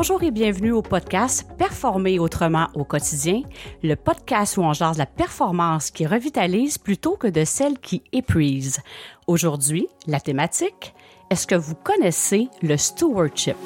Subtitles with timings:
[0.00, 3.42] Bonjour et bienvenue au podcast Performer autrement au quotidien,
[3.82, 8.80] le podcast où on jase la performance qui revitalise plutôt que de celle qui épuise.
[9.26, 10.94] Aujourd'hui, la thématique,
[11.28, 13.56] est-ce que vous connaissez le stewardship?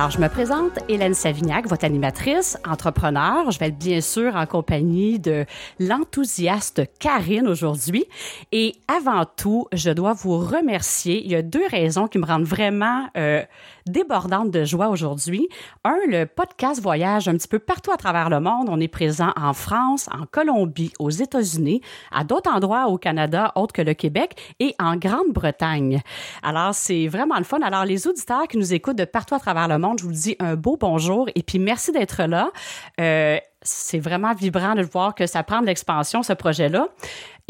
[0.00, 3.50] Alors, je me présente, Hélène Savignac, votre animatrice, entrepreneur.
[3.50, 5.44] Je vais être bien sûr en compagnie de
[5.78, 8.06] l'enthousiaste Karine aujourd'hui.
[8.50, 11.22] Et avant tout, je dois vous remercier.
[11.22, 13.42] Il y a deux raisons qui me rendent vraiment euh,
[13.90, 15.48] débordante de joie aujourd'hui.
[15.84, 18.68] Un, le podcast voyage un petit peu partout à travers le monde.
[18.68, 23.72] On est présent en France, en Colombie, aux États-Unis, à d'autres endroits au Canada, autres
[23.72, 26.00] que le Québec, et en Grande-Bretagne.
[26.42, 27.60] Alors, c'est vraiment le fun.
[27.62, 30.36] Alors, les auditeurs qui nous écoutent de partout à travers le monde, je vous dis
[30.38, 32.50] un beau bonjour et puis merci d'être là.
[33.00, 36.88] Euh, c'est vraiment vibrant de voir que ça prend de l'expansion, ce projet-là.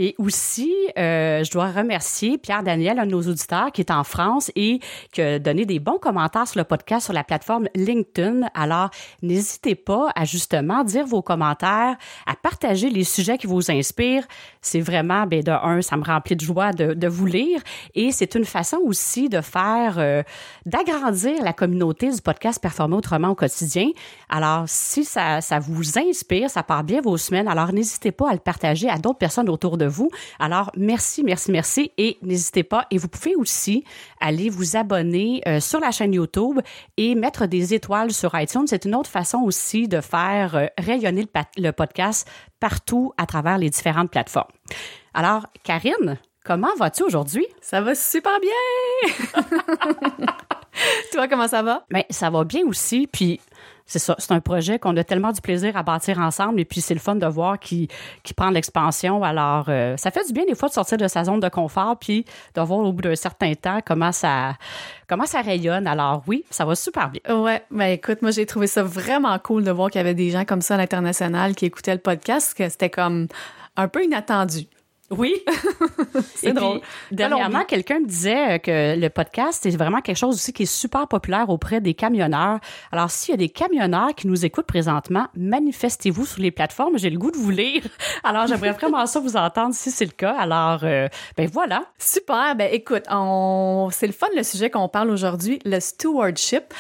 [0.03, 4.03] Et aussi, euh, je dois remercier Pierre Daniel, un de nos auditeurs qui est en
[4.03, 4.81] France et
[5.13, 8.49] qui a donné des bons commentaires sur le podcast sur la plateforme LinkedIn.
[8.55, 8.89] Alors,
[9.21, 14.27] n'hésitez pas à justement dire vos commentaires, à partager les sujets qui vous inspirent.
[14.63, 17.61] C'est vraiment, ben, de un, ça me remplit de joie de, vous lire
[17.95, 20.23] et c'est une façon aussi de faire, euh,
[20.65, 23.91] d'agrandir la communauté du podcast Performer autrement au quotidien.
[24.31, 28.33] Alors, si ça, ça vous inspire, ça part bien vos semaines, alors n'hésitez pas à
[28.33, 30.11] le partager à d'autres personnes autour de vous.
[30.39, 32.87] Alors, merci, merci, merci et n'hésitez pas.
[32.91, 33.85] Et vous pouvez aussi
[34.21, 36.61] aller vous abonner euh, sur la chaîne YouTube
[36.97, 38.67] et mettre des étoiles sur iTunes.
[38.67, 42.29] C'est une autre façon aussi de faire euh, rayonner le, le podcast
[42.61, 44.51] partout à travers les différentes plateformes.
[45.15, 47.47] Alors, Karine, comment vas-tu aujourd'hui?
[47.61, 49.43] Ça va super bien!
[51.13, 51.85] Toi, comment ça va?
[51.91, 53.07] Bien, ça va bien aussi.
[53.07, 53.41] Puis,
[53.91, 56.81] c'est ça, c'est un projet qu'on a tellement du plaisir à bâtir ensemble et puis
[56.81, 57.89] c'est le fun de voir qui
[58.23, 59.25] qui prend l'expansion.
[59.25, 61.99] Alors euh, ça fait du bien des fois de sortir de sa zone de confort
[61.99, 62.25] puis
[62.55, 64.55] de voir au bout d'un certain temps comment ça
[65.09, 65.89] comment ça rayonne.
[65.89, 67.37] Alors oui, ça va super bien.
[67.37, 70.31] Ouais, ben écoute, moi j'ai trouvé ça vraiment cool de voir qu'il y avait des
[70.31, 73.27] gens comme ça à l'international qui écoutaient le podcast que c'était comme
[73.77, 74.69] un peu inattendu.
[75.11, 75.43] Oui,
[76.37, 76.81] c'est drôle.
[77.11, 81.09] dernièrement, quelqu'un me disait que le podcast, c'est vraiment quelque chose aussi qui est super
[81.09, 82.61] populaire auprès des camionneurs.
[82.93, 86.97] Alors, s'il y a des camionneurs qui nous écoutent présentement, manifestez-vous sur les plateformes.
[86.97, 87.83] J'ai le goût de vous lire.
[88.25, 90.37] Alors, j'aimerais vraiment ça vous entendre si c'est le cas.
[90.39, 91.87] Alors, euh, ben voilà.
[91.99, 92.55] Super.
[92.55, 93.89] Ben écoute, on...
[93.91, 96.73] c'est le fun le sujet qu'on parle aujourd'hui, le stewardship.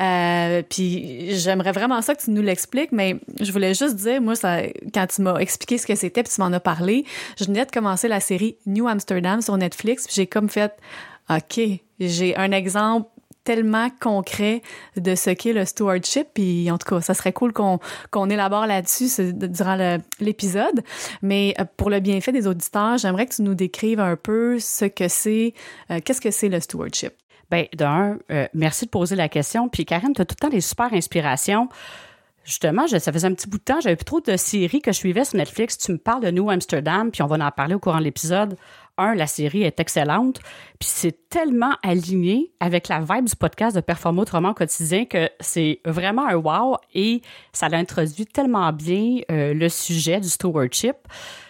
[0.00, 4.34] Euh, puis j'aimerais vraiment ça que tu nous l'expliques, mais je voulais juste dire, moi,
[4.34, 7.04] ça, quand tu m'as expliqué ce que c'était, puis tu m'en as parlé,
[7.38, 10.06] je venais de commencé la série New Amsterdam sur Netflix.
[10.10, 10.72] J'ai comme fait,
[11.28, 11.60] OK,
[12.00, 13.10] j'ai un exemple
[13.44, 14.62] tellement concret
[14.96, 16.28] de ce qu'est le stewardship.
[16.32, 17.78] Puis en tout cas, ça serait cool qu'on
[18.10, 20.82] qu'on élabore là-dessus durant l'épisode.
[21.20, 24.86] Mais euh, pour le bienfait des auditeurs, j'aimerais que tu nous décrives un peu ce
[24.86, 25.52] que c'est,
[25.90, 27.12] euh, qu'est-ce que c'est le stewardship?
[27.50, 29.68] Bien, d'un, euh, merci de poser la question.
[29.68, 31.68] Puis Karine, tu as tout le temps des super inspirations
[32.46, 34.96] justement, ça faisait un petit bout de temps, j'avais plus trop de séries que je
[34.96, 35.76] suivais sur Netflix.
[35.76, 38.56] Tu me parles de New Amsterdam, puis on va en parler au courant de l'épisode.
[38.98, 40.40] Un, la série est excellente,
[40.78, 45.80] puis c'est tellement aligné avec la vibe du podcast de Performer autrement quotidien que c'est
[45.84, 47.20] vraiment un wow et
[47.52, 50.96] ça l'introduit tellement bien euh, le sujet du stewardship.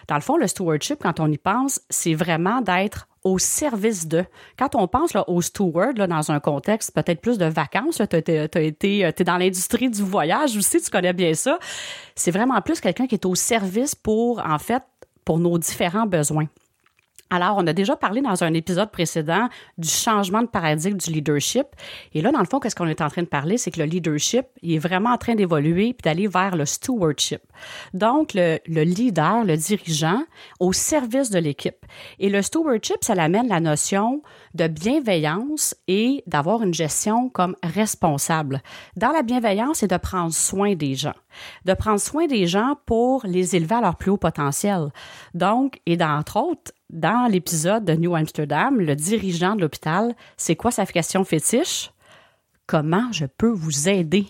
[0.09, 4.25] Dans le fond, le stewardship, quand on y pense, c'est vraiment d'être au service de.
[4.57, 8.15] Quand on pense là, au steward, là, dans un contexte peut-être plus de vacances, tu
[8.15, 11.59] été, es dans l'industrie du voyage aussi, tu connais bien ça.
[12.15, 14.83] C'est vraiment plus quelqu'un qui est au service pour, en fait,
[15.25, 16.47] pour nos différents besoins.
[17.29, 21.65] Alors, on a déjà parlé dans un épisode précédent du changement de paradigme du leadership.
[22.13, 23.57] Et là, dans le fond, qu'est-ce qu'on est en train de parler?
[23.57, 27.41] C'est que le leadership, il est vraiment en train d'évoluer puis d'aller vers le stewardship.
[27.93, 30.23] Donc, le, le, leader, le dirigeant,
[30.59, 31.85] au service de l'équipe.
[32.19, 34.21] Et le stewardship, ça amène la notion
[34.53, 38.61] de bienveillance et d'avoir une gestion comme responsable.
[38.95, 41.15] Dans la bienveillance, c'est de prendre soin des gens.
[41.65, 44.91] De prendre soin des gens pour les élever à leur plus haut potentiel.
[45.33, 50.71] Donc, et d'entre autres, dans l'épisode de New Amsterdam, le dirigeant de l'hôpital, c'est quoi
[50.71, 51.91] sa question fétiche?
[52.65, 54.27] Comment je peux vous aider?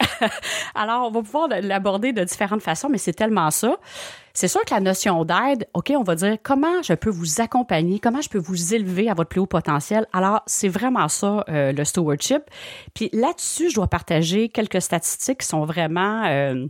[0.74, 3.76] Alors, on va pouvoir l'aborder de différentes façons, mais c'est tellement ça.
[4.32, 8.00] C'est sûr que la notion d'aide, OK, on va dire comment je peux vous accompagner,
[8.00, 10.06] comment je peux vous élever à votre plus haut potentiel?
[10.12, 12.42] Alors, c'est vraiment ça, euh, le stewardship.
[12.94, 16.24] Puis là-dessus, je dois partager quelques statistiques qui sont vraiment...
[16.24, 16.66] Euh,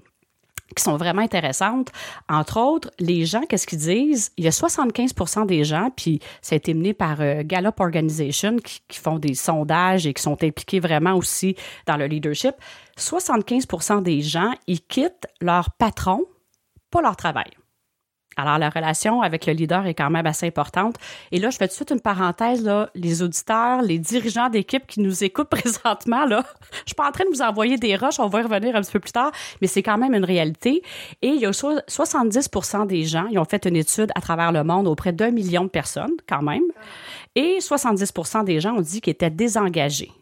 [0.75, 1.91] qui sont vraiment intéressantes.
[2.29, 4.33] Entre autres, les gens, qu'est-ce qu'ils disent?
[4.37, 8.57] Il y a 75% des gens, puis ça a été mené par euh, Gallup Organization,
[8.57, 11.57] qui, font des sondages et qui sont impliqués vraiment aussi
[11.87, 12.55] dans le leadership.
[12.99, 16.25] 75% des gens, ils quittent leur patron,
[16.91, 17.51] pas leur travail.
[18.37, 20.97] Alors, la relation avec le leader est quand même assez importante.
[21.33, 24.87] Et là, je fais tout de suite une parenthèse, là, les auditeurs, les dirigeants d'équipe
[24.87, 28.19] qui nous écoutent présentement, là, je suis pas en train de vous envoyer des roches,
[28.19, 30.83] on va y revenir un petit peu plus tard, mais c'est quand même une réalité.
[31.23, 34.65] Et il y a 70% des gens, ils ont fait une étude à travers le
[34.65, 36.65] monde auprès d'un million de personnes, quand même.
[37.35, 40.13] Et 70% des gens ont dit qu'ils étaient désengagés.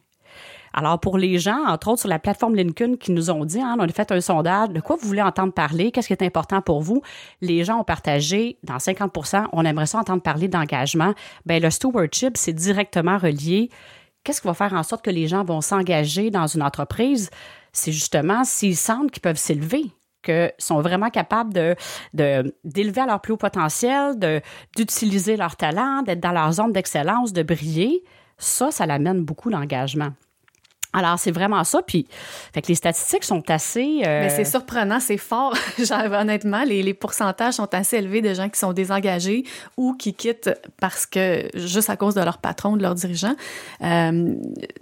[0.75, 3.77] Alors, pour les gens, entre autres sur la plateforme LinkedIn qui nous ont dit, hein,
[3.79, 6.63] on a fait un sondage, de quoi vous voulez entendre parler, qu'est-ce qui est important
[6.63, 7.03] pour vous?
[7.41, 11.15] Les gens ont partagé, dans 50% on aimerait ça entendre parler d'engagement.
[11.47, 13.71] Ben le stewardship, c'est directement relié.
[14.25, 17.31] Qu'est-ce qui va faire en sorte que les gens vont s'engager dans une entreprise?
[17.73, 19.85] C'est justement s'ils sentent qu'ils peuvent s'élever,
[20.23, 21.53] qu'ils sont vraiment capables
[22.15, 24.41] d'élever à leur plus haut potentiel, de,
[24.77, 28.05] d'utiliser leur talent, d'être dans leur zone d'excellence, de briller.
[28.39, 30.11] Ça, ça l'amène beaucoup l'engagement.
[30.93, 31.81] Alors, c'est vraiment ça.
[31.83, 32.07] Puis,
[32.53, 34.03] fait que les statistiques sont assez.
[34.05, 35.55] Euh, Mais c'est surprenant, c'est fort.
[35.91, 39.45] honnêtement, les, les, pourcentages sont assez élevés de gens qui sont désengagés
[39.77, 40.51] ou qui quittent
[40.81, 43.35] parce que, juste à cause de leur patron, de leur dirigeant.
[43.83, 44.35] Euh,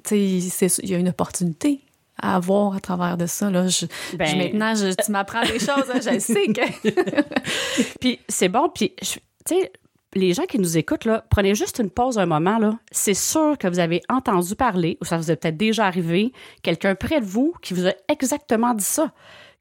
[0.04, 1.80] tu sais, il y a une opportunité
[2.20, 3.50] à avoir à travers de ça.
[3.50, 3.66] Là.
[3.68, 3.86] Je,
[4.16, 7.98] ben, maintenant, je, tu m'apprends des choses, hein, je sais que.
[8.00, 9.72] puis c'est bon, puis tu sais,
[10.14, 12.58] les gens qui nous écoutent, là, prenez juste une pause un moment.
[12.58, 12.78] Là.
[12.90, 16.94] C'est sûr que vous avez entendu parler, ou ça vous est peut-être déjà arrivé, quelqu'un
[16.94, 19.12] près de vous qui vous a exactement dit ça.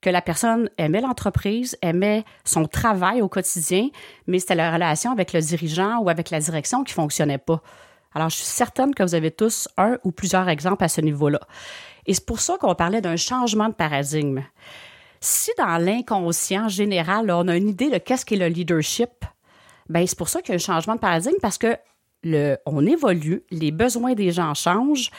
[0.01, 3.89] Que la personne aimait l'entreprise, aimait son travail au quotidien,
[4.27, 7.61] mais c'était la relation avec le dirigeant ou avec la direction qui fonctionnait pas.
[8.15, 11.41] Alors, je suis certaine que vous avez tous un ou plusieurs exemples à ce niveau-là.
[12.07, 14.43] Et c'est pour ça qu'on parlait d'un changement de paradigme.
[15.19, 19.09] Si dans l'inconscient général, on a une idée de qu'est-ce qu'est le leadership,
[19.89, 21.75] ben c'est pour ça qu'il y a un changement de paradigme parce que
[22.23, 25.09] le, on évolue, les besoins des gens changent.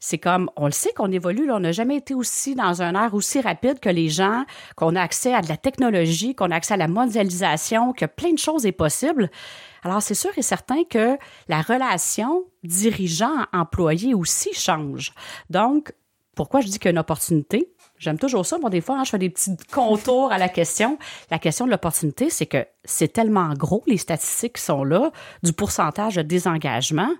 [0.00, 2.94] C'est comme, on le sait qu'on évolue, là, on n'a jamais été aussi dans un
[2.94, 4.44] air aussi rapide que les gens,
[4.76, 8.32] qu'on a accès à de la technologie, qu'on a accès à la mondialisation, que plein
[8.32, 9.28] de choses est possible.
[9.82, 15.12] Alors, c'est sûr et certain que la relation dirigeant-employé aussi change.
[15.50, 15.92] Donc,
[16.36, 17.72] pourquoi je dis qu'il y a une opportunité?
[17.98, 18.58] J'aime toujours ça.
[18.58, 20.98] Bon, des fois, hein, je fais des petits contours à la question.
[21.30, 25.10] La question de l'opportunité, c'est que c'est tellement gros, les statistiques sont là,
[25.42, 27.10] du pourcentage de désengagement,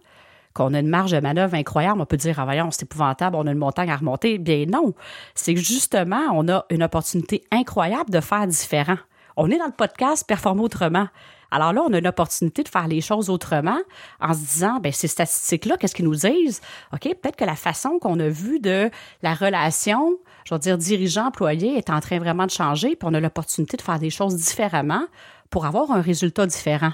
[0.54, 2.00] qu'on a une marge de manœuvre incroyable.
[2.00, 4.38] On peut dire, ah, voyons, c'est épouvantable, on a une montagne à remonter.
[4.38, 4.94] Bien non.
[5.34, 8.98] C'est que justement, on a une opportunité incroyable de faire différent.
[9.36, 11.08] On est dans le podcast Performer autrement.
[11.50, 13.78] Alors là, on a une opportunité de faire les choses autrement
[14.20, 16.60] en se disant, ben ces statistiques-là, qu'est-ce qu'ils nous disent?
[16.92, 18.90] OK, peut-être que la façon qu'on a vue de
[19.22, 20.18] la relation
[20.48, 23.82] je veux dire, dirigeant-employé est en train vraiment de changer, puis on a l'opportunité de
[23.82, 25.04] faire des choses différemment
[25.50, 26.92] pour avoir un résultat différent.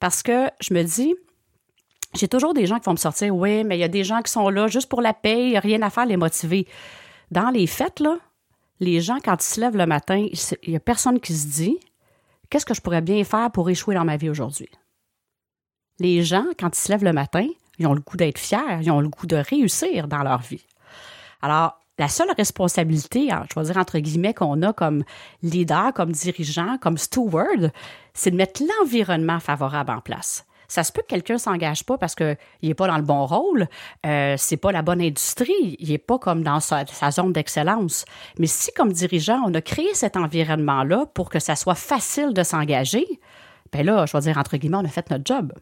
[0.00, 1.14] Parce que je me dis,
[2.14, 4.22] j'ai toujours des gens qui vont me sortir, oui, mais il y a des gens
[4.22, 6.66] qui sont là juste pour la paix, rien à faire, les motiver.
[7.30, 8.16] Dans les fêtes, là,
[8.80, 10.26] les gens, quand ils se lèvent le matin,
[10.62, 11.78] il n'y a personne qui se dit,
[12.50, 14.70] qu'est-ce que je pourrais bien faire pour échouer dans ma vie aujourd'hui?
[15.98, 17.46] Les gens, quand ils se lèvent le matin,
[17.78, 20.64] ils ont le goût d'être fiers, ils ont le goût de réussir dans leur vie.
[21.42, 25.02] Alors, la seule responsabilité, hein, je dire entre guillemets, qu'on a comme
[25.42, 27.72] leader, comme dirigeant, comme steward,
[28.14, 30.46] c'est de mettre l'environnement favorable en place.
[30.68, 33.68] Ça se peut que quelqu'un s'engage pas parce qu'il n'est pas dans le bon rôle,
[34.04, 38.04] euh, c'est pas la bonne industrie, il n'est pas comme dans sa, zone d'excellence.
[38.38, 42.42] Mais si, comme dirigeant, on a créé cet environnement-là pour que ça soit facile de
[42.42, 43.06] s'engager,
[43.72, 45.52] ben là, je vais dire entre guillemets, on a fait notre job.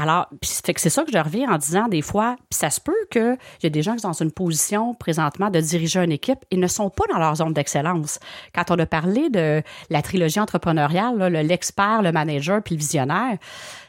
[0.00, 3.66] Alors, c'est ça que je reviens en disant des fois, ça se peut qu'il y
[3.66, 6.68] a des gens qui sont dans une position présentement de diriger une équipe et ne
[6.68, 8.20] sont pas dans leur zone d'excellence.
[8.54, 13.38] Quand on a parlé de la trilogie entrepreneuriale, l'expert, le manager puis le visionnaire,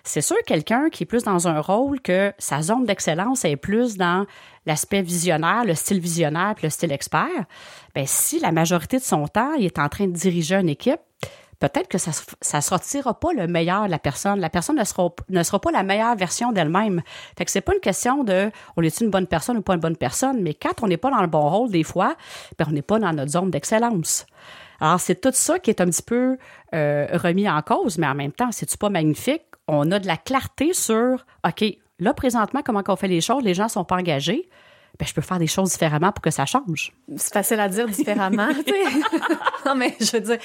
[0.04, 3.96] c'est sûr quelqu'un qui est plus dans un rôle que sa zone d'excellence est plus
[3.96, 4.26] dans
[4.66, 7.46] l'aspect visionnaire, le style visionnaire puis le style expert.
[7.94, 11.02] Ben si la majorité de son temps, il est en train de diriger une équipe,
[11.60, 14.40] peut-être que ça ne sortira pas le meilleur de la personne.
[14.40, 17.02] La personne ne sera, pas la meilleure version d'elle-même.
[17.38, 19.80] Fait que c'est pas une question de on est une bonne personne ou pas une
[19.80, 22.16] bonne personne, mais quand on n'est pas dans le bon rôle des fois,
[22.58, 24.26] ben on n'est pas dans notre zone d'excellence.
[24.80, 26.38] Alors c'est tout ça qui est un petit peu
[26.74, 29.44] euh, remis en cause, mais en même temps, c'est-tu pas magnifique?
[29.68, 31.66] On a de la clarté sur OK,
[32.00, 34.50] là présentement comment on fait les choses, les gens sont pas engagés
[34.98, 36.94] ben, je peux faire des choses différemment pour que ça change.
[37.18, 39.00] C'est facile à dire différemment, tu sais.
[39.66, 40.38] non, mais je veux dire,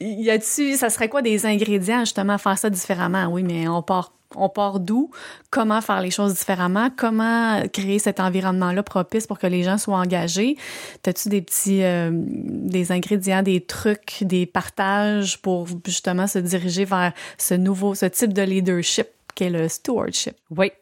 [0.00, 3.26] y a-tu, ça serait quoi des ingrédients justement à faire ça différemment?
[3.26, 5.10] Oui, mais on part on part d'où,
[5.50, 9.98] comment faire les choses différemment, comment créer cet environnement-là propice pour que les gens soient
[9.98, 10.56] engagés?
[11.02, 17.12] T'as-tu des petits, euh, des ingrédients, des trucs, des partages pour justement se diriger vers
[17.38, 19.08] ce nouveau, ce type de leadership?
[19.34, 20.36] Qu'est le stewardship.
[20.50, 20.72] Oui.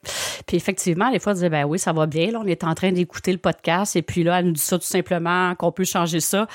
[0.47, 2.31] Puis effectivement, des fois, on disait, ben oui, ça va bien.
[2.31, 4.79] Là, on est en train d'écouter le podcast et puis là, elle nous dit ça
[4.79, 6.47] tout simplement, qu'on peut changer ça.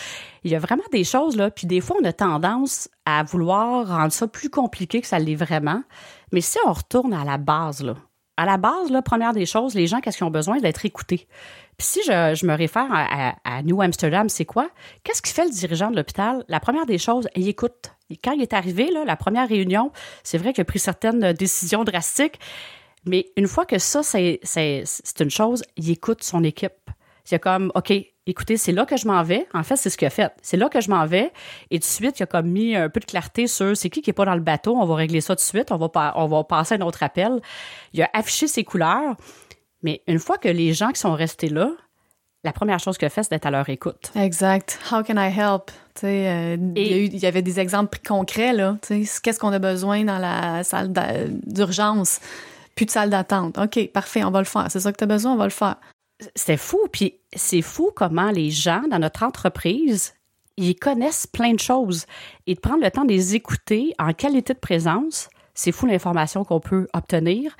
[0.44, 1.52] Il y a vraiment des choses, là.
[1.52, 5.36] Puis des fois, on a tendance à vouloir rendre ça plus compliqué que ça l'est
[5.36, 5.84] vraiment.
[6.32, 7.96] Mais si on retourne à la base, là,
[8.38, 10.58] à la base, la première des choses, les gens, qu'est-ce qu'ils ont besoin?
[10.60, 11.28] D'être écoutés?
[11.78, 14.70] Puis si je, me réfère à, New Amsterdam, c'est quoi?
[15.04, 16.44] Qu'est-ce qui fait le dirigeant de l'hôpital?
[16.48, 17.93] La première des choses, il écoute.
[18.24, 19.92] Quand il est arrivé, là, la première réunion,
[20.24, 22.40] c'est vrai qu'il a pris certaines décisions drastiques,
[23.06, 24.40] mais une fois que ça, c'est
[25.20, 26.74] une chose, il écoute son équipe.
[27.26, 27.94] C'est comme, OK,
[28.26, 29.48] écoutez, c'est là que je m'en vais.
[29.54, 30.34] En fait, c'est ce qu'il a fait.
[30.42, 31.32] C'est là que je m'en vais.
[31.72, 34.10] Et de suite, il a comme mis un peu de clarté sur c'est qui qui
[34.10, 34.76] est pas dans le bateau.
[34.76, 35.72] On va régler ça tout de suite.
[35.72, 37.42] On va, on va passer à un autre appel.
[37.94, 39.16] Il a affiché ses couleurs.
[39.82, 41.72] Mais une fois que les gens qui sont restés là,
[42.44, 44.12] la première chose qu'il a fait, c'est d'être à leur écoute.
[44.16, 44.80] Exact.
[44.92, 45.72] How can I help?
[46.04, 48.54] Euh, il, y avait des exemples concrets.
[48.54, 48.78] là.
[48.90, 50.92] Qu'est-ce qu'on a besoin dans la salle
[51.46, 52.20] d'urgence?
[52.76, 53.58] Plus de salle d'attente.
[53.58, 54.68] OK, parfait, on va le faire.
[54.70, 55.78] C'est ça que tu as besoin, on va le faire.
[56.36, 56.80] C'est fou.
[56.92, 60.14] Puis c'est fou comment les gens dans notre entreprise,
[60.58, 62.06] ils connaissent plein de choses.
[62.48, 66.44] Et de prendre le temps de les écouter en qualité de présence, c'est fou l'information
[66.44, 67.56] qu'on peut obtenir.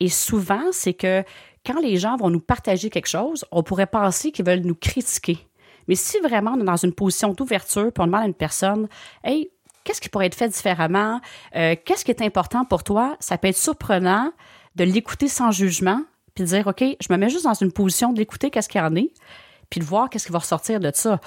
[0.00, 1.24] Et souvent, c'est que
[1.68, 5.38] quand les gens vont nous partager quelque chose, on pourrait penser qu'ils veulent nous critiquer.
[5.86, 8.88] Mais si vraiment on est dans une position d'ouverture, puis on demande à une personne,
[9.22, 9.50] hey,
[9.84, 11.20] qu'est-ce qui pourrait être fait différemment?
[11.56, 13.16] Euh, qu'est-ce qui est important pour toi?
[13.20, 14.32] Ça peut être surprenant
[14.76, 16.02] de l'écouter sans jugement,
[16.34, 18.84] puis de dire, OK, je me mets juste dans une position d'écouter qu'est-ce qu'il y
[18.84, 19.12] en est,
[19.68, 21.20] puis de voir qu'est-ce qui va ressortir de ça.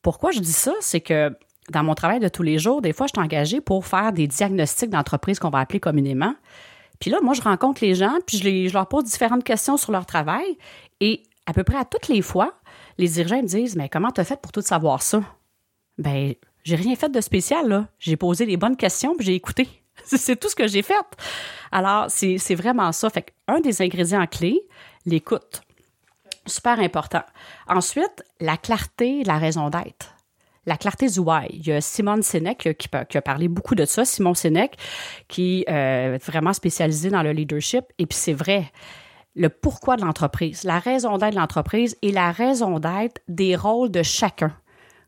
[0.00, 0.72] Pourquoi je dis ça?
[0.80, 1.36] C'est que
[1.70, 4.26] dans mon travail de tous les jours, des fois, je suis engagée pour faire des
[4.26, 6.34] diagnostics d'entreprise qu'on va appeler communément.
[7.00, 10.06] Puis là, moi, je rencontre les gens, puis je, leur pose différentes questions sur leur
[10.06, 10.58] travail.
[11.00, 12.54] Et à peu près à toutes les fois,
[12.98, 15.22] les dirigeants me disent Mais comment tu as fait pour tout savoir ça?
[15.98, 16.34] Ben,
[16.64, 17.88] j'ai rien fait de spécial, là.
[17.98, 19.68] J'ai posé les bonnes questions, puis j'ai écouté.
[20.04, 20.94] c'est tout ce que j'ai fait.
[21.72, 23.10] Alors, c'est vraiment ça.
[23.10, 24.60] Fait un des ingrédients clés,
[25.04, 25.62] l'écoute.
[26.46, 27.22] Super important.
[27.68, 30.15] Ensuite, la clarté, la raison d'être
[30.66, 31.46] la clarté du why.
[31.50, 34.76] Il y a Simone Sinek qui, a parlé beaucoup de ça, Simon Sinek,
[35.28, 37.84] qui euh, est vraiment spécialisé dans le leadership.
[37.98, 38.70] Et puis c'est vrai,
[39.36, 43.90] le pourquoi de l'entreprise, la raison d'être de l'entreprise et la raison d'être des rôles
[43.90, 44.52] de chacun.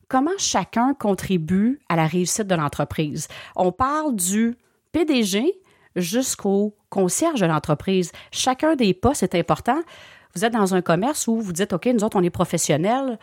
[0.06, 3.28] Comment chacun contribue à la réussite de l'entreprise?
[3.56, 4.56] On parle du
[4.92, 5.60] PDG
[5.96, 8.12] jusqu'au concierge de l'entreprise.
[8.30, 9.80] Chacun des postes est important.
[10.34, 13.18] Vous êtes dans un commerce où vous dites, OK, nous autres, on est professionnels,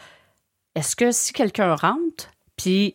[0.75, 2.93] est-ce que si quelqu'un rentre, puis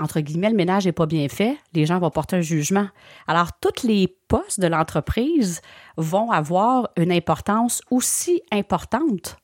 [0.00, 2.88] entre guillemets, le ménage n'est pas bien fait, les gens vont porter un jugement?
[3.26, 5.60] Alors, tous les postes de l'entreprise
[5.96, 9.36] vont avoir une importance aussi importante.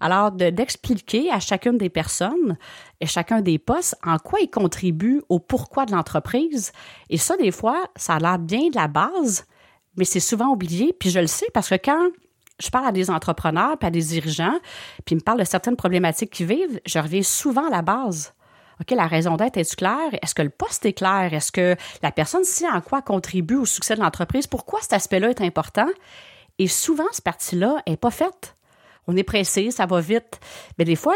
[0.00, 2.56] Alors, d'expliquer à chacune des personnes
[3.00, 6.72] et chacun des postes en quoi ils contribuent au pourquoi de l'entreprise.
[7.10, 9.44] Et ça, des fois, ça a l'air bien de la base,
[9.96, 10.94] mais c'est souvent oublié.
[10.98, 12.10] Puis je le sais parce que quand
[12.58, 14.58] je parle à des entrepreneurs, puis à des dirigeants,
[15.04, 18.32] puis ils me parlent de certaines problématiques qu'ils vivent, je reviens souvent à la base.
[18.80, 20.12] OK, la raison d'être est claire?
[20.22, 21.32] Est-ce que le poste est clair?
[21.32, 24.46] Est-ce que la personne sait en quoi contribue au succès de l'entreprise?
[24.46, 25.88] Pourquoi cet aspect-là est important?
[26.58, 28.54] Et souvent, cette partie-là n'est pas faite.
[29.06, 30.40] On est pressé, ça va vite.
[30.78, 31.14] Mais des fois,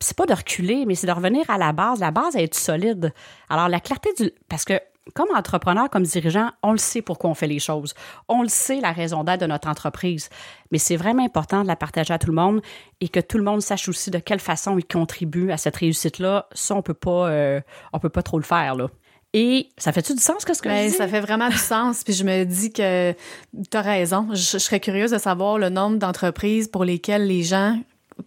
[0.00, 2.00] c'est pas de reculer, mais c'est de revenir à la base.
[2.00, 3.12] La base, est solide.
[3.48, 4.32] Alors, la clarté du.
[4.48, 4.80] Parce que
[5.14, 7.94] comme entrepreneur, comme dirigeant, on le sait pourquoi on fait les choses.
[8.28, 10.28] On le sait, la raison d'être de notre entreprise.
[10.70, 12.60] Mais c'est vraiment important de la partager à tout le monde
[13.00, 16.48] et que tout le monde sache aussi de quelle façon il contribue à cette réussite-là.
[16.52, 17.60] Ça, on peut pas, euh,
[17.92, 18.88] on peut pas trop le faire, là.
[19.32, 20.96] Et ça fait-tu du sens, que ben, je dis?
[20.96, 22.02] Ça fait vraiment du sens.
[22.04, 24.28] Puis je me dis que tu as raison.
[24.32, 27.78] Je, je, serais curieuse de savoir le nombre d'entreprises pour lesquelles les gens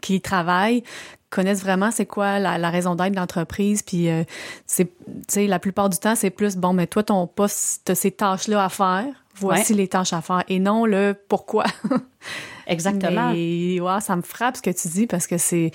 [0.01, 0.83] qui travaillent
[1.29, 3.81] connaissent vraiment c'est quoi la, raison d'être de l'entreprise.
[3.81, 4.24] Puis, euh,
[4.65, 4.89] c'est,
[5.36, 8.69] la plupart du temps, c'est plus, bon, mais toi, ton poste, tu ces tâches-là à
[8.69, 9.05] faire.
[9.36, 10.43] Voici les tâches à faire.
[10.50, 11.65] Et non le pourquoi.
[12.67, 13.31] Exactement.
[13.33, 15.71] Et ouais, ça me frappe ce que tu dis parce que c'est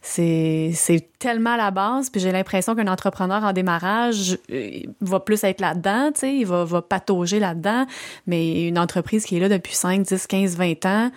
[0.00, 5.42] c'est c'est tellement la base puis j'ai l'impression qu'un entrepreneur en démarrage euh, va plus
[5.42, 7.84] être là-dedans tu sais il va va patauger là-dedans
[8.26, 11.10] mais une entreprise qui est là depuis 5 10 15 20 ans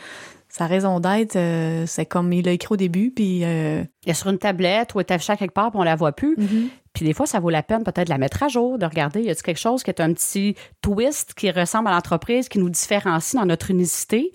[0.51, 3.45] sa raison d'être, euh, c'est comme il l'a écrit au début, puis...
[3.45, 3.83] Euh...
[4.05, 6.35] Il est sur une tablette ou est affiché quelque part, puis on la voit plus.
[6.35, 6.67] Mm-hmm.
[6.91, 9.21] Puis des fois, ça vaut la peine peut-être de la mettre à jour, de regarder,
[9.21, 12.69] y a-t-il quelque chose qui est un petit twist qui ressemble à l'entreprise, qui nous
[12.69, 14.33] différencie dans notre unicité?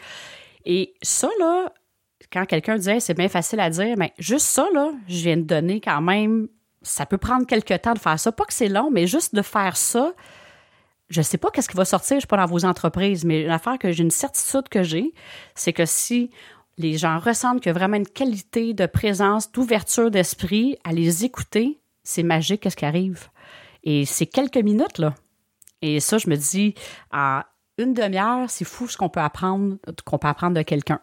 [0.64, 1.70] Et ça, là,
[2.32, 5.42] quand quelqu'un disait, c'est bien facile à dire, mais juste ça, là, je viens de
[5.42, 6.48] donner quand même,
[6.80, 8.32] ça peut prendre quelques temps de faire ça.
[8.32, 10.14] Pas que c'est long, mais juste de faire ça,
[11.08, 13.50] je sais pas qu'est-ce qui va sortir, je suis pas dans vos entreprises, mais une
[13.50, 15.12] affaire que j'ai une certitude que j'ai,
[15.54, 16.30] c'est que si
[16.78, 21.24] les gens ressentent qu'il y a vraiment une qualité de présence, d'ouverture d'esprit, à les
[21.24, 23.28] écouter, c'est magique qu'est-ce qui arrive.
[23.82, 25.14] Et c'est quelques minutes, là.
[25.80, 26.74] Et ça, je me dis,
[27.12, 27.42] en
[27.78, 31.00] une demi-heure, c'est fou ce qu'on peut apprendre, qu'on peut apprendre de quelqu'un.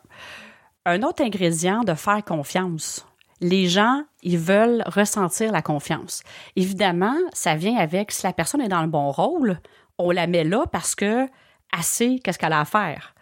[0.85, 3.05] Un autre ingrédient de faire confiance.
[3.39, 6.23] Les gens, ils veulent ressentir la confiance.
[6.55, 9.59] Évidemment, ça vient avec si la personne est dans le bon rôle,
[9.97, 11.27] on la met là parce que
[11.71, 13.13] assez qu'est-ce qu'elle a à faire.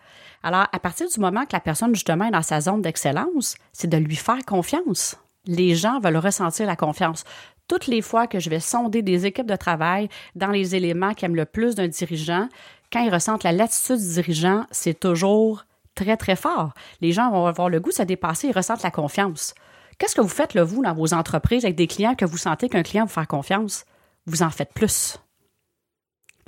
[0.44, 3.90] Alors, à partir du moment que la personne, justement, est dans sa zone d'excellence, c'est
[3.90, 5.16] de lui faire confiance.
[5.46, 7.24] Les gens veulent ressentir la confiance.
[7.68, 11.26] Toutes les fois que je vais sonder des équipes de travail dans les éléments qui
[11.26, 12.50] aiment le plus d'un dirigeant,
[12.92, 15.64] quand ils ressentent la latitude du dirigeant, c'est toujours
[15.96, 16.74] très, très fort.
[17.00, 19.54] Les gens vont avoir le goût de se dépasser, ils ressentent la confiance.
[19.98, 22.68] Qu'est-ce que vous faites, là, vous, dans vos entreprises avec des clients que vous sentez
[22.68, 23.86] qu'un client vous fait confiance?
[24.26, 25.18] Vous en faites plus.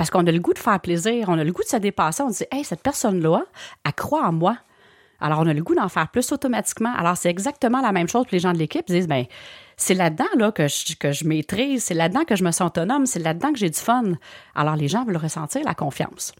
[0.03, 2.23] Parce qu'on a le goût de faire plaisir, on a le goût de se dépasser.
[2.23, 3.45] On dit, hey, cette personne-là,
[3.85, 4.57] elle croit en moi.
[5.21, 6.93] Alors, on a le goût d'en faire plus automatiquement.
[6.93, 9.23] Alors, c'est exactement la même chose que les gens de l'équipe disent, ben,
[9.77, 13.05] c'est là-dedans là, que, je, que je maîtrise, c'est là-dedans que je me sens autonome,
[13.05, 14.15] c'est là-dedans que j'ai du fun.
[14.55, 16.33] Alors, les gens veulent ressentir la confiance.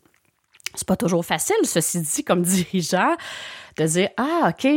[0.75, 3.15] C'est pas toujours facile, ceci dit, comme dirigeant,
[3.77, 4.67] de dire, ah, OK,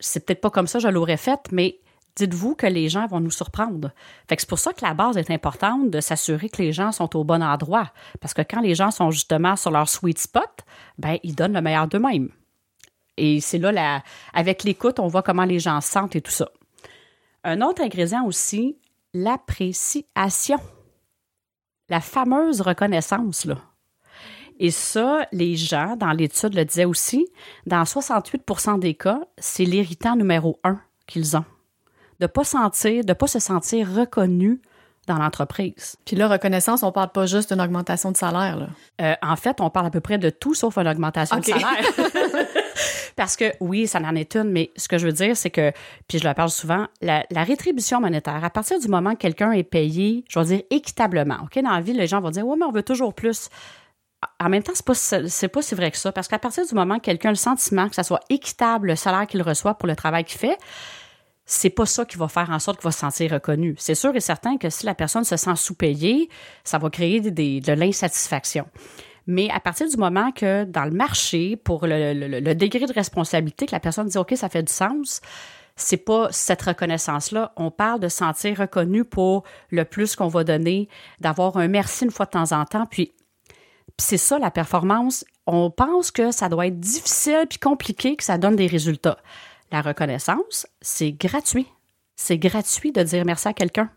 [0.00, 1.78] c'est peut-être pas comme ça, je l'aurais fait, mais
[2.18, 3.90] dites-vous que les gens vont nous surprendre?
[4.28, 6.92] Fait que c'est pour ça que la base est importante de s'assurer que les gens
[6.92, 7.92] sont au bon endroit.
[8.20, 10.60] Parce que quand les gens sont justement sur leur sweet spot,
[10.98, 12.30] ben, ils donnent le meilleur d'eux-mêmes.
[13.16, 16.30] Et c'est là, la, avec l'écoute, on voit comment les gens se sentent et tout
[16.30, 16.48] ça.
[17.44, 18.76] Un autre ingrédient aussi,
[19.14, 20.58] l'appréciation.
[21.88, 23.58] La fameuse reconnaissance, là.
[24.60, 27.28] Et ça, les gens, dans l'étude le disaient aussi,
[27.66, 31.44] dans 68% des cas, c'est l'irritant numéro un qu'ils ont
[32.20, 34.60] de pas sentir, de pas se sentir reconnu
[35.08, 35.96] dans l'entreprise.
[36.04, 38.56] Puis là, reconnaissance, on parle pas juste d'une augmentation de salaire.
[38.56, 38.68] Là.
[39.00, 41.78] Euh, en fait, on parle à peu près de tout sauf une augmentation de salaire.
[43.16, 45.72] Parce que oui, ça en est une, mais ce que je veux dire, c'est que,
[46.06, 49.64] puis je le parle souvent, la, rétribution monétaire, à partir du moment que quelqu'un est
[49.64, 51.60] payé, je veux dire, équitablement, OK?
[51.60, 53.48] Dans la vie, les gens vont dire, oui, mais on veut toujours plus.
[54.38, 56.74] En même temps, c'est pas, c'est pas si vrai que ça, parce qu'à partir du
[56.74, 59.88] moment que quelqu'un a le sentiment que ça soit équitable le salaire qu'il reçoit pour
[59.88, 60.58] le travail qu'il fait,
[61.50, 63.74] c'est pas ça qui va faire en sorte qu'il va se sentir reconnu.
[63.78, 66.28] C'est sûr et certain que si la personne se sent sous-payée,
[66.62, 68.66] ça va créer de l'insatisfaction.
[69.26, 73.72] Mais à partir du moment que dans le marché, pour le, degré de responsabilité, que
[73.72, 75.22] la personne dit OK, ça fait du sens,
[75.74, 77.52] c'est pas cette reconnaissance-là.
[77.56, 80.88] On parle de sentir reconnu pour le plus qu'on va donner,
[81.20, 82.84] d'avoir un merci une fois de temps en temps.
[82.84, 83.14] Puis,
[83.46, 85.24] puis c'est ça la performance.
[85.46, 89.16] On pense que ça doit être difficile puis compliqué que ça donne des résultats.
[89.70, 91.66] La reconnaissance, c'est gratuit.
[92.16, 93.90] C'est gratuit de dire merci à quelqu'un.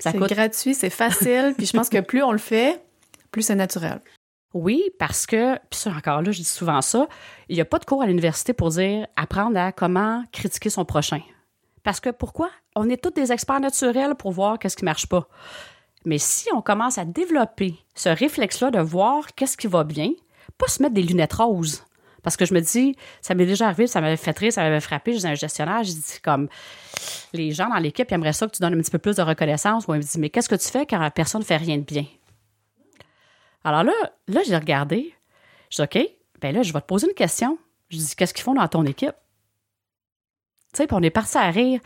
[0.00, 2.80] C'est gratuit, c'est facile, puis je pense que plus on le fait,
[3.32, 4.00] plus c'est naturel.
[4.54, 7.08] Oui, parce que, puis ça encore là, je dis souvent ça,
[7.48, 10.84] il n'y a pas de cours à l'université pour dire apprendre à comment critiquer son
[10.84, 11.20] prochain.
[11.82, 12.50] Parce que pourquoi?
[12.76, 15.28] On est tous des experts naturels pour voir qu'est-ce qui marche pas.
[16.04, 20.12] Mais si on commence à développer ce réflexe-là de voir qu'est-ce qui va bien,
[20.56, 21.84] pas se mettre des lunettes roses,
[22.22, 24.80] parce que je me dis, ça m'est déjà arrivé, ça m'avait fait rire, ça m'avait
[24.80, 25.12] frappé.
[25.12, 26.48] Disais un gestionnaire, je dis comme
[27.32, 29.86] les gens dans l'équipe aimeraient ça que tu donnes un petit peu plus de reconnaissance.
[29.86, 31.78] Moi, il me dit, mais qu'est-ce que tu fais quand la personne ne fait rien
[31.78, 32.06] de bien?
[33.64, 33.92] Alors là,
[34.26, 35.14] là, j'ai regardé.
[35.70, 36.08] Je dis, OK,
[36.40, 37.58] ben là, je vais te poser une question.
[37.90, 39.14] Je dis, qu'est-ce qu'ils font dans ton équipe?
[40.72, 41.80] Tu sais, puis on est parti à rire.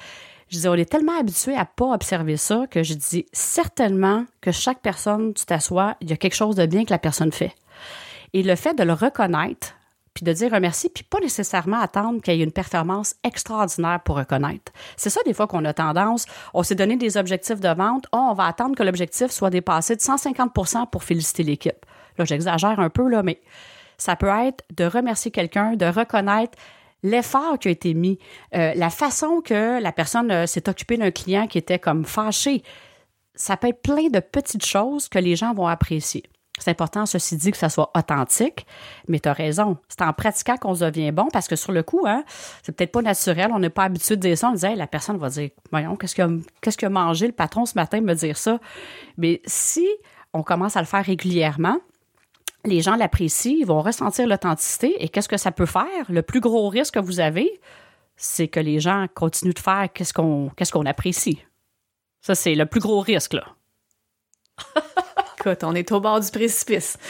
[0.49, 4.53] Je dis, on est tellement habitué à pas observer ça que je dis certainement que
[4.53, 7.55] chaque personne, tu t'assois, il y a quelque chose de bien que la personne fait.
[8.33, 9.75] Et le fait de le reconnaître,
[10.15, 14.01] puis de dire un merci, puis pas nécessairement attendre qu'il y ait une performance extraordinaire
[14.05, 14.73] pour reconnaître.
[14.97, 18.29] C'est ça des fois qu'on a tendance, on s'est donné des objectifs de vente, oh,
[18.31, 20.53] on va attendre que l'objectif soit dépassé de 150
[20.91, 21.87] pour féliciter l'équipe.
[22.19, 23.41] Là, j'exagère un peu, là, mais
[23.97, 26.59] ça peut être de remercier quelqu'un, de reconnaître
[27.03, 28.19] l'effort qui a été mis,
[28.55, 32.63] euh, la façon que la personne euh, s'est occupée d'un client qui était comme fâché.
[33.35, 36.25] Ça peut être plein de petites choses que les gens vont apprécier.
[36.63, 38.67] C'est important, ceci dit, que ça soit authentique,
[39.09, 39.79] mais tu as raison.
[39.89, 42.23] C'est en pratiquant qu'on devient bon parce que sur le coup, hein,
[42.63, 43.51] c'est peut-être pas naturel.
[43.53, 44.49] On n'est pas habitué de dire ça.
[44.49, 46.29] On disait, la personne va dire, voyons, qu'est-ce qu'a
[46.61, 48.61] qu'est-ce mangé le patron ce matin, me dire ça?
[49.19, 49.89] Mais si
[50.33, 51.79] on commence à le faire régulièrement,
[52.65, 55.03] les gens l'apprécient, ils vont ressentir l'authenticité.
[55.03, 56.07] Et qu'est-ce que ça peut faire?
[56.09, 57.61] Le plus gros risque que vous avez,
[58.15, 61.43] c'est que les gens continuent de faire qu'est-ce qu'on qu'est-ce qu'on apprécie.
[62.21, 63.47] Ça, c'est le plus gros risque, là.
[65.45, 66.97] Écoute, on est au bord du précipice.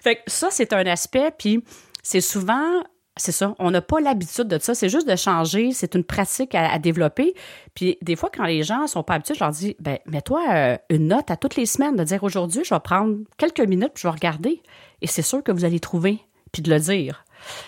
[0.00, 1.62] fait que ça, c'est un aspect, puis
[2.02, 2.82] c'est souvent
[3.16, 3.54] c'est ça.
[3.58, 4.74] On n'a pas l'habitude de ça.
[4.74, 5.72] C'est juste de changer.
[5.72, 7.34] C'est une pratique à, développer.
[7.74, 10.76] Puis des fois, quand les gens sont pas habitués, je leur dis, ben, mets-toi euh,
[10.88, 14.02] une note à toutes les semaines de dire aujourd'hui, je vais prendre quelques minutes, puis
[14.02, 14.62] je vais regarder.
[15.02, 16.18] Et c'est sûr que vous allez trouver,
[16.50, 17.24] puis de le dire.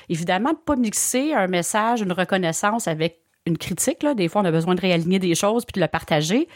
[0.08, 4.02] Évidemment, de pas mixer un message, une reconnaissance avec une critique.
[4.02, 4.14] Là.
[4.14, 6.48] Des fois, on a besoin de réaligner des choses puis de le partager.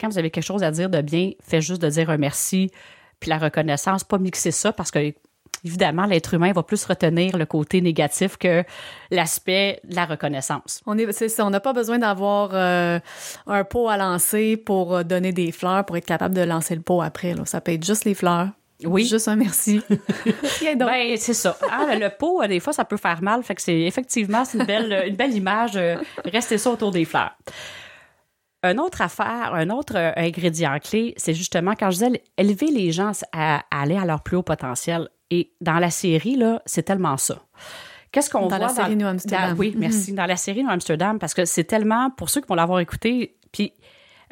[0.00, 2.70] Quand vous avez quelque chose à dire de bien, faites juste de dire un merci
[3.20, 5.12] puis la reconnaissance, pas mixer ça parce que
[5.64, 8.64] évidemment, l'être humain va plus retenir le côté négatif que
[9.10, 10.80] l'aspect de la reconnaissance.
[10.86, 13.00] On est, c'est ça, on n'a pas besoin d'avoir euh,
[13.46, 16.82] un pot à lancer pour euh, donner des fleurs pour être capable de lancer le
[16.82, 17.34] pot après.
[17.34, 17.44] Là.
[17.44, 18.48] Ça peut être juste les fleurs.
[18.84, 19.04] Oui.
[19.06, 19.80] Juste un merci.
[19.88, 21.58] ben, c'est ça.
[21.68, 23.42] Ah, le pot, des fois, ça peut faire mal.
[23.42, 25.72] Fait que c'est effectivement c'est une belle, une belle image.
[25.74, 27.36] Euh, rester ça autour des fleurs.
[28.62, 33.12] Un autre affaire, un autre ingrédient clé, c'est justement quand je disais élever les gens
[33.32, 35.08] à aller à leur plus haut potentiel.
[35.30, 37.38] Et dans la série, là, c'est tellement ça.
[38.10, 39.54] Qu'est-ce qu'on voit dans la série New Amsterdam?
[39.58, 40.12] oui, merci.
[40.12, 43.36] Dans la série New Amsterdam, parce que c'est tellement, pour ceux qui vont l'avoir écouté,
[43.52, 43.72] puis,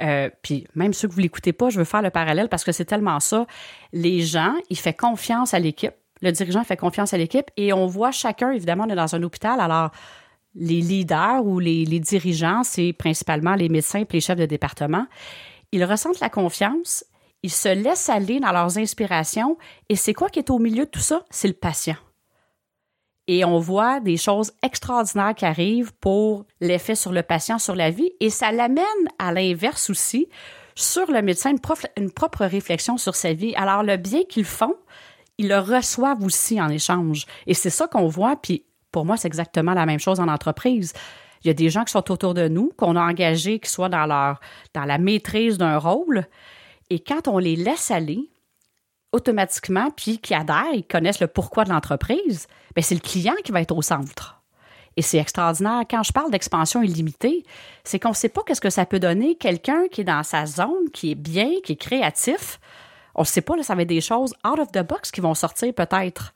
[0.00, 2.72] euh, puis même ceux que vous l'écoutez pas, je veux faire le parallèle parce que
[2.72, 3.46] c'est tellement ça.
[3.92, 5.94] Les gens, ils font confiance à l'équipe.
[6.22, 9.22] Le dirigeant fait confiance à l'équipe et on voit chacun, évidemment, on est dans un
[9.22, 9.90] hôpital, alors
[10.56, 15.06] les leaders ou les, dirigeants, c'est principalement les médecins et les chefs de département.
[15.72, 17.04] Ils ressentent la confiance
[17.46, 19.56] ils se laissent aller dans leurs inspirations.
[19.88, 21.22] Et c'est quoi qui est au milieu de tout ça?
[21.30, 21.94] C'est le patient.
[23.28, 27.90] Et on voit des choses extraordinaires qui arrivent pour l'effet sur le patient, sur la
[27.90, 28.10] vie.
[28.18, 28.84] Et ça l'amène
[29.20, 30.28] à l'inverse aussi,
[30.74, 31.50] sur le médecin,
[31.96, 33.54] une, propre réflexion sur sa vie.
[33.54, 34.74] Alors, le bien qu'ils font,
[35.38, 37.26] ils le reçoivent aussi en échange.
[37.46, 38.34] Et c'est ça qu'on voit.
[38.34, 38.64] Puis,
[38.96, 40.94] pour moi, c'est exactement la même chose en entreprise.
[41.44, 43.90] Il y a des gens qui sont autour de nous, qu'on a engagés, qui soient
[43.90, 44.40] dans leur,
[44.72, 46.24] dans la maîtrise d'un rôle,
[46.88, 48.30] et quand on les laisse aller,
[49.12, 53.52] automatiquement, puis qui adhèrent, ils connaissent le pourquoi de l'entreprise, bien, c'est le client qui
[53.52, 54.40] va être au centre.
[54.96, 55.82] Et c'est extraordinaire.
[55.90, 57.44] Quand je parle d'expansion illimitée,
[57.85, 60.46] c'est qu'on ne sait pas qu'est-ce que ça peut donner quelqu'un qui est dans sa
[60.46, 62.59] zone, qui est bien, qui est créatif.
[63.14, 65.20] On ne sait pas, là, ça va être des choses out of the box qui
[65.20, 66.32] vont sortir peut-être.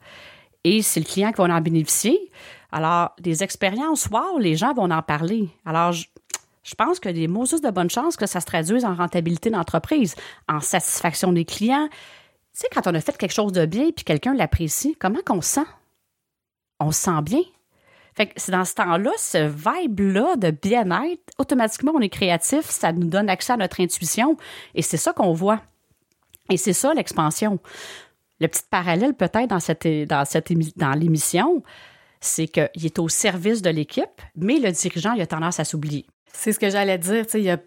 [0.63, 2.31] Et c'est le client qui va en bénéficier.
[2.71, 5.49] Alors, des expériences, wow, les gens vont en parler.
[5.65, 6.05] Alors, je,
[6.63, 9.49] je pense que des mots juste de bonne chance que ça se traduise en rentabilité
[9.49, 10.15] d'entreprise,
[10.47, 11.89] en satisfaction des clients.
[11.91, 11.99] Tu
[12.53, 15.55] sais, quand on a fait quelque chose de bien puis quelqu'un l'apprécie, comment qu'on se
[15.55, 15.67] sent?
[16.79, 17.41] On se sent bien.
[18.13, 22.91] Fait que c'est dans ce temps-là, ce vibe-là de bien-être, automatiquement, on est créatif, ça
[22.91, 24.37] nous donne accès à notre intuition.
[24.75, 25.61] Et c'est ça qu'on voit.
[26.49, 27.59] Et c'est ça l'expansion.
[28.41, 31.61] Le petit parallèle peut-être dans, cette, dans, l'émission,
[32.19, 36.07] c'est qu'il est au service de l'équipe, mais le dirigeant, il a tendance à s'oublier.
[36.33, 37.25] C'est ce que j'allais dire.
[37.35, 37.59] Il y a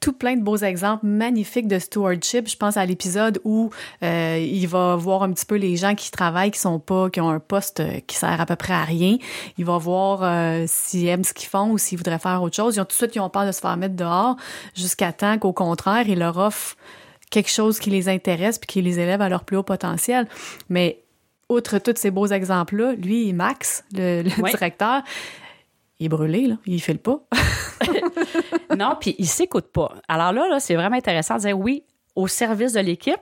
[0.00, 2.48] tout plein de beaux exemples magnifiques de stewardship.
[2.48, 3.68] Je pense à l'épisode où
[4.02, 7.20] euh, il va voir un petit peu les gens qui travaillent, qui sont pas, qui
[7.20, 9.18] ont un poste euh, qui sert à peu près à rien.
[9.58, 12.76] Il va voir euh, s'ils aiment ce qu'ils font ou s'ils voudraient faire autre chose.
[12.76, 14.36] Ils ont tout de suite, ils ont peur de se faire mettre dehors
[14.74, 16.76] jusqu'à temps qu'au contraire, il leur offre
[17.34, 20.28] quelque chose qui les intéresse puis qui les élève à leur plus haut potentiel.
[20.68, 21.02] Mais
[21.48, 25.02] outre tous ces beaux exemples-là, lui, Max, le, directeur,
[25.98, 26.56] il est brûlé, là.
[26.64, 27.18] Il fait le pas.
[28.76, 29.96] non, puis il s'écoute pas.
[30.06, 31.82] Alors là, là c'est vraiment intéressant de dire oui
[32.14, 33.20] au service de l'équipe,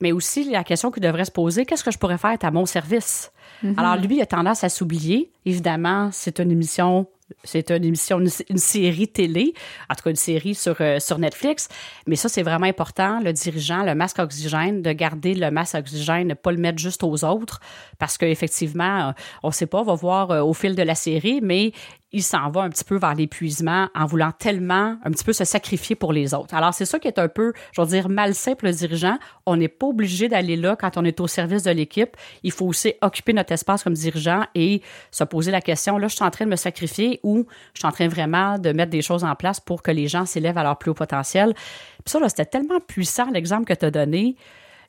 [0.00, 2.66] mais aussi la question qu'il devrait se poser, qu'est-ce que je pourrais faire à mon
[2.66, 3.30] service?
[3.62, 3.78] Mm-hmm.
[3.78, 5.30] Alors lui, il a tendance à s'oublier.
[5.46, 7.06] Évidemment, c'est une émission
[7.44, 9.54] c'est une émission, une, série télé,
[9.90, 11.68] en tout cas une série sur, euh, sur Netflix.
[12.06, 16.28] Mais ça, c'est vraiment important, le dirigeant, le masque oxygène, de garder le masque oxygène,
[16.28, 17.60] ne pas le mettre juste aux autres,
[17.98, 20.94] parce qu'effectivement, euh, on ne sait pas, on va voir euh, au fil de la
[20.94, 21.72] série, mais
[22.12, 25.44] il s'en va un petit peu vers l'épuisement en voulant tellement un petit peu se
[25.44, 26.54] sacrifier pour les autres.
[26.54, 29.18] Alors, c'est ça qui est un peu, je veux dire, malsain pour le dirigeant.
[29.46, 32.16] On n'est pas obligé d'aller là quand on est au service de l'équipe.
[32.42, 36.14] Il faut aussi occuper notre espace comme dirigeant et se poser la question, là, je
[36.14, 39.02] suis en train de me sacrifier ou je suis en train vraiment de mettre des
[39.02, 41.54] choses en place pour que les gens s'élèvent à leur plus haut potentiel.
[41.54, 44.36] Puis ça, là, c'était tellement puissant l'exemple que tu as donné.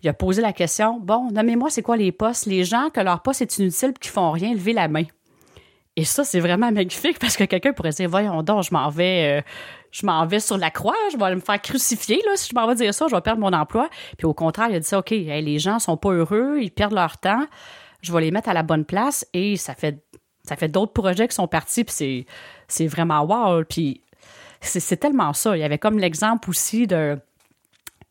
[0.02, 2.46] Il a posé la question, bon, nommez-moi, c'est quoi les postes?
[2.46, 5.06] Les gens que leur poste est inutile et qui font rien, levez la main.
[5.96, 9.40] Et ça, c'est vraiment magnifique parce que quelqu'un pourrait dire, voyons donc, je m'en vais,
[9.40, 9.42] euh,
[9.92, 12.68] je m'en vais sur la croix, je vais me faire crucifier, là, si je m'en
[12.68, 13.90] vais dire ça, je vais perdre mon emploi.
[14.18, 16.94] Puis au contraire, il a dit ça, OK, les gens sont pas heureux, ils perdent
[16.94, 17.46] leur temps,
[18.02, 20.04] je vais les mettre à la bonne place et ça fait,
[20.44, 22.26] ça fait d'autres projets qui sont partis, puis c'est,
[22.68, 23.64] c'est vraiment wow.
[23.64, 24.02] Puis
[24.62, 25.56] c'est, tellement ça.
[25.56, 27.20] Il y avait comme l'exemple aussi de,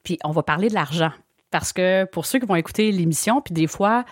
[0.04, 1.12] puis on va parler de l'argent.
[1.50, 4.04] Parce que pour ceux qui vont écouter l'émission, puis des fois,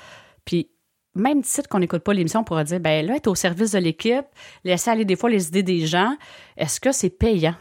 [0.44, 0.68] puis
[1.14, 3.78] même titre qu'on n'écoute pas l'émission, on pourra dire, ben là, être au service de
[3.78, 4.26] l'équipe,
[4.64, 6.16] laisser aller des fois les idées des gens,
[6.56, 7.54] est-ce que c'est payant?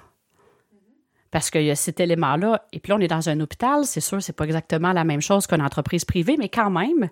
[1.32, 2.66] Parce qu'il y a cet élément-là.
[2.74, 5.22] Et puis là, on est dans un hôpital, c'est sûr, c'est pas exactement la même
[5.22, 7.10] chose qu'une entreprise privée, mais quand même,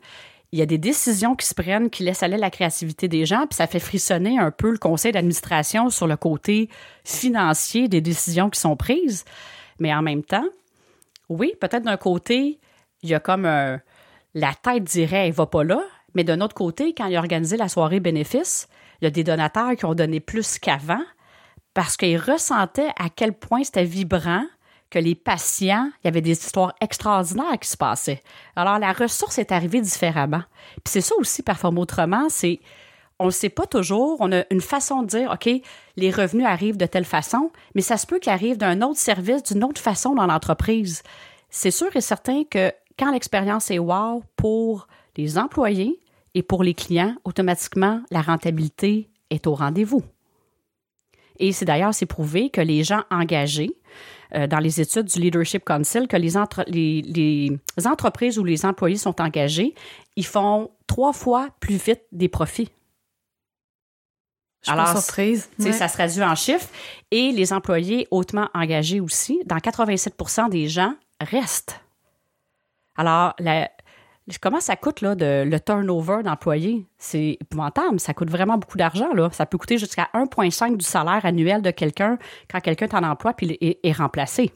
[0.51, 3.47] il y a des décisions qui se prennent qui laissent aller la créativité des gens,
[3.47, 6.69] puis ça fait frissonner un peu le conseil d'administration sur le côté
[7.03, 9.25] financier des décisions qui sont prises.
[9.79, 10.47] Mais en même temps,
[11.29, 12.59] oui, peut-être d'un côté,
[13.03, 13.81] il y a comme un,
[14.33, 15.81] la tête dirait, elle va pas là,
[16.15, 18.67] mais d'un autre côté, quand il a organisé la soirée bénéfice,
[19.01, 21.03] il y a des donateurs qui ont donné plus qu'avant
[21.73, 24.43] parce qu'ils ressentaient à quel point c'était vibrant,
[24.89, 28.23] que les patients, il y avait des histoires extraordinaires qui se passaient.
[28.55, 30.43] Alors, la ressource est arrivée différemment.
[30.83, 32.59] Puis c'est ça aussi, Performe Autrement, c'est
[33.19, 34.17] on ne sait pas toujours.
[34.19, 35.49] On a une façon de dire, OK,
[35.95, 39.43] les revenus arrivent de telle façon, mais ça se peut qu'ils arrivent d'un autre service,
[39.43, 41.01] d'une autre façon dans l'entreprise.
[41.49, 45.99] C'est sûr et certain que quand l'expérience est wow pour les employés
[46.33, 50.03] et pour les clients, automatiquement, la rentabilité est au rendez-vous.
[51.39, 53.71] Et c'est d'ailleurs, c'est prouvé que les gens engagés
[54.35, 59.21] euh, dans les études du Leadership Council, que les, les, entreprises où les employés sont
[59.21, 59.73] engagés,
[60.15, 62.69] ils font trois fois plus vite des profits.
[64.65, 65.49] Je Alors, surprise.
[65.59, 66.69] Ça se traduit en chiffres.
[67.11, 71.79] Et les employés hautement engagés aussi, dans 87% des gens, restent.
[72.97, 73.69] Alors, la,
[74.41, 76.85] comment ça coûte là, de, le turnover d'employés?
[76.97, 77.99] C'est épouvantable.
[77.99, 79.13] Ça coûte vraiment beaucoup d'argent.
[79.13, 79.29] Là.
[79.31, 82.17] Ça peut coûter jusqu'à 1,5 du salaire annuel de quelqu'un
[82.49, 84.51] quand quelqu'un est en emploi puis est, est remplacé.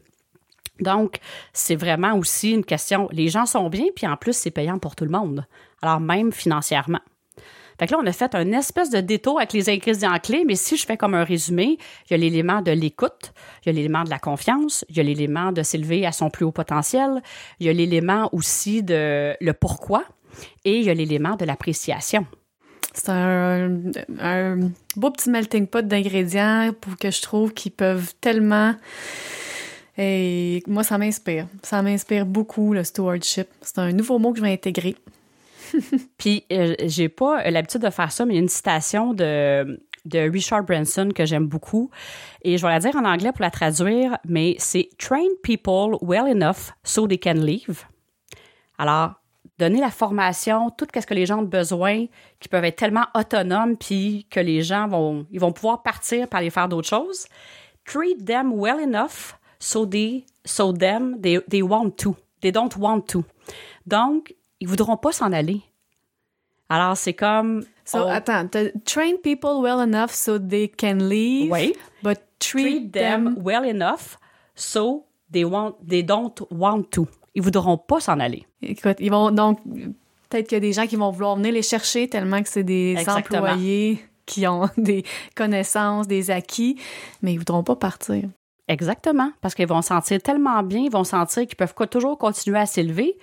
[0.80, 1.20] Donc,
[1.54, 3.08] c'est vraiment aussi une question.
[3.12, 5.46] Les gens sont bien, puis en plus, c'est payant pour tout le monde.
[5.82, 7.00] Alors, même financièrement.
[7.82, 10.54] Fait que là, on a fait un espèce de détour avec les ingrédients clés, mais
[10.54, 13.34] si je fais comme un résumé, il y a l'élément de l'écoute,
[13.65, 16.30] il y a l'élément de la confiance, il y a l'élément de s'élever à son
[16.30, 17.24] plus haut potentiel,
[17.60, 20.04] il y a l'élément aussi de le pourquoi
[20.63, 22.28] et il y a l'élément de l'appréciation.
[22.94, 23.80] C'est un,
[24.96, 28.76] beau petit melting pot d'ingrédients pour que je trouve qu'ils peuvent tellement
[29.98, 31.48] et moi, ça m'inspire.
[31.63, 33.48] Ça m'inspire beaucoup, le stewardship.
[33.62, 34.96] C'est un nouveau mot que je vais intégrer.
[36.18, 39.80] Puis, euh, j'ai pas l'habitude de faire ça, mais il y a une citation de,
[40.06, 41.90] de Richard Branson que j'aime beaucoup.
[42.44, 46.28] Et je vais la dire en anglais pour la traduire, mais c'est Train people well
[46.28, 47.86] enough so they can leave.
[48.78, 49.14] Alors,
[49.60, 52.08] donner la formation, tout ce que les gens ont besoin,
[52.40, 56.40] qui peuvent être tellement autonomes, puis que les gens vont, ils vont pouvoir partir pour
[56.40, 57.28] aller faire d'autres choses.
[57.86, 62.16] Treat them well enough so they, so them, they, they want to.
[62.42, 63.24] They don't want to.
[63.86, 65.62] Donc, ils voudront pas s'en aller.
[66.69, 67.65] Alors, c'est comme.
[67.84, 68.47] So, attends,
[68.86, 71.52] train people well enough so they can leave.
[71.52, 71.74] Oui.
[72.02, 74.17] But treat, them, well enough
[74.56, 77.08] so they want, they don't want to.
[77.36, 78.45] Ils voudront pas s'en aller.
[78.62, 79.60] Écoute, ils vont donc
[80.30, 82.63] peut-être qu'il y a des gens qui vont vouloir venir les chercher tellement que c'est
[82.63, 85.04] des employés qui ont des
[85.36, 86.78] connaissances, des acquis,
[87.21, 88.24] mais ils voudront pas partir.
[88.67, 92.65] Exactement, parce qu'ils vont sentir tellement bien, ils vont sentir qu'ils peuvent toujours continuer à
[92.65, 93.17] s'élever.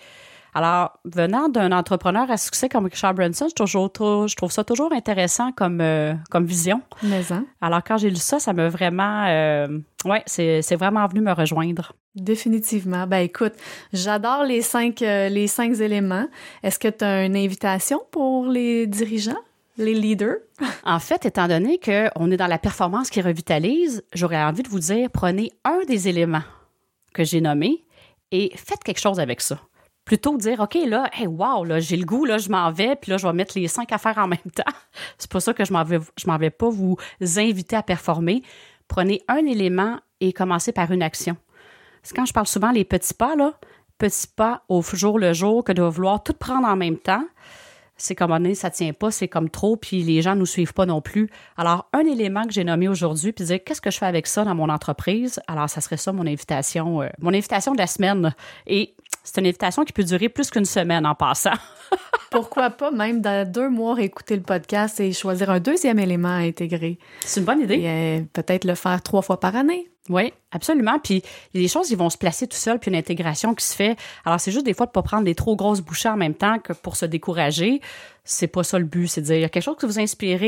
[0.58, 4.92] Alors, venant d'un entrepreneur à succès comme Richard Branson, je, toujours, je trouve ça toujours
[4.92, 6.82] intéressant comme, euh, comme vision.
[7.04, 7.46] Mais hein?
[7.60, 9.26] Alors, quand j'ai lu ça, ça m'a vraiment.
[9.28, 11.92] Euh, ouais, c'est vraiment venu me rejoindre.
[12.16, 13.06] Définitivement.
[13.06, 13.52] Ben écoute,
[13.92, 16.26] j'adore les cinq, euh, les cinq éléments.
[16.64, 19.38] Est-ce que tu as une invitation pour les dirigeants?
[19.76, 20.38] les leaders?
[20.84, 24.80] en fait, étant donné qu'on est dans la performance qui revitalise, j'aurais envie de vous
[24.80, 26.42] dire, prenez un des éléments
[27.14, 27.84] que j'ai nommés
[28.32, 29.60] et faites quelque chose avec ça
[30.08, 33.10] plutôt dire, OK, là, hey, wow, là, j'ai le goût, là, je m'en vais, puis
[33.10, 34.72] là, je vais mettre les cinq affaires en même temps.
[35.18, 38.42] C'est pour ça que je m'en vais, m'en vais pas vous inviter à performer.
[38.88, 41.36] Prenez un élément et commencez par une action.
[42.02, 43.52] C'est quand je parle souvent les petits pas, là,
[43.98, 47.24] petits pas au jour le jour, que de vouloir tout prendre en même temps.
[47.98, 50.72] C'est comme on est, ça tient pas, c'est comme trop, puis les gens nous suivent
[50.72, 51.28] pas non plus.
[51.56, 54.44] Alors, un élément que j'ai nommé aujourd'hui, puis dire qu'est-ce que je fais avec ça
[54.44, 58.34] dans mon entreprise, alors ça serait ça mon invitation, euh, mon invitation de la semaine.
[58.66, 61.52] Et c'est une invitation qui peut durer plus qu'une semaine en passant.
[62.30, 66.40] Pourquoi pas même dans deux mois écouter le podcast et choisir un deuxième élément à
[66.40, 66.98] intégrer?
[67.24, 67.82] C'est une bonne idée.
[67.84, 69.90] Euh, peut-être le faire trois fois par année.
[70.08, 70.98] Oui, absolument.
[70.98, 71.22] Puis
[71.54, 73.96] les choses, ils vont se placer tout seuls, puis une intégration qui se fait.
[74.24, 76.34] Alors, c'est juste des fois de ne pas prendre des trop grosses bouchées en même
[76.34, 77.80] temps que pour se décourager.
[78.24, 79.08] C'est pas ça le but.
[79.08, 80.40] C'est de dire, il y a quelque chose qui vous inspire,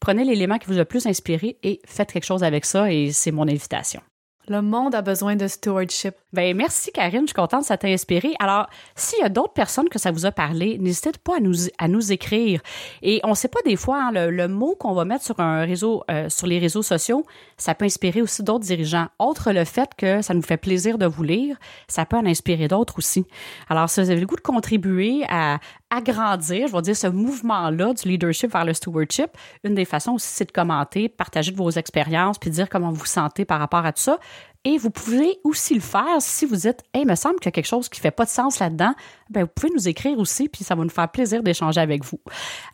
[0.00, 2.92] prenez l'élément qui vous a le plus inspiré et faites quelque chose avec ça.
[2.92, 4.00] Et c'est mon invitation.
[4.48, 6.14] Le monde a besoin de stewardship.
[6.32, 8.34] Ben merci Karine, je suis contente que ça t'a inspiré.
[8.38, 11.54] Alors, s'il y a d'autres personnes que ça vous a parlé, n'hésitez pas à nous,
[11.78, 12.60] à nous écrire.
[13.02, 15.64] Et on ne sait pas des fois hein, le, mot qu'on va mettre sur un
[15.64, 19.08] réseau, euh, sur les réseaux sociaux, ça peut inspirer aussi d'autres dirigeants.
[19.18, 21.56] Autre le fait que ça nous fait plaisir de vous lire,
[21.88, 23.24] ça peut en inspirer d'autres aussi.
[23.68, 25.58] Alors, si vous avez le goût de contribuer à
[25.90, 29.30] agrandir, je vais dire, ce mouvement-là du leadership vers le stewardship,
[29.64, 32.96] une des façons aussi, c'est de commenter, partager de vos expériences, puis dire comment vous
[32.96, 34.18] vous sentez par rapport à tout ça.
[34.64, 37.52] Et vous pouvez aussi le faire si vous dites, il me semble qu'il y a
[37.52, 38.94] quelque chose qui fait pas de sens là-dedans.
[39.30, 42.18] Ben, vous pouvez nous écrire aussi, puis ça va nous faire plaisir d'échanger avec vous.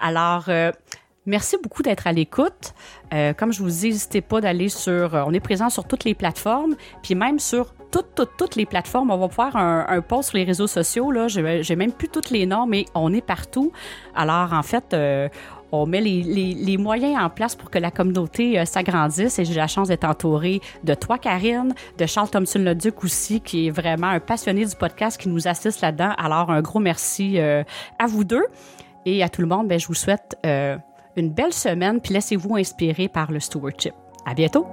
[0.01, 0.73] Alors, euh,
[1.25, 2.75] Merci beaucoup d'être à l'écoute.
[3.15, 5.15] Euh, comme je vous dis, n'hésitez pas d'aller sur.
[5.15, 8.67] Euh, on est présent sur toutes les plateformes, puis même sur toutes, toutes, toutes les
[8.67, 9.13] plateformes.
[9.13, 11.13] On va faire un, post sur les réseaux sociaux.
[11.13, 13.71] Là, j'ai même plus toutes les noms, mais on est partout.
[14.17, 14.97] Alors, en fait,
[15.73, 19.67] on met les, moyens en place pour que la communauté euh, s'agrandisse et j'ai la
[19.67, 24.65] chance d'être entourée de toi, Karine, de Charles Thompson-Leduc aussi, qui est vraiment un passionné
[24.65, 26.13] du podcast qui nous assiste là-dedans.
[26.19, 27.65] Alors, un gros merci euh,
[27.99, 28.45] à vous deux
[29.07, 29.69] et à tout le monde.
[29.69, 33.95] Ben, je vous souhaite une belle semaine, puis laissez-vous inspirer par le stewardship.
[34.27, 34.67] À bientôt!